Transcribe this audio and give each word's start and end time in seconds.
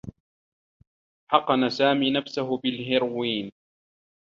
حقن 1.31 1.69
سامي 1.69 2.11
نفسه 2.11 2.57
بالهيرويين. 2.57 3.51